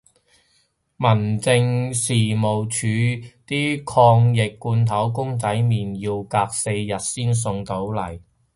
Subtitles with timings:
[0.97, 2.87] 民政事務署
[3.45, 8.19] 啲抗疫罐頭公仔麵要隔四日先送到嚟